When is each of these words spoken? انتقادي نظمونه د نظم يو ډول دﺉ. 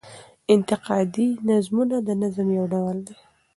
انتقادي 0.53 1.27
نظمونه 1.49 1.97
د 2.07 2.09
نظم 2.21 2.47
يو 2.57 2.65
ډول 2.73 2.97
دﺉ. 3.07 3.17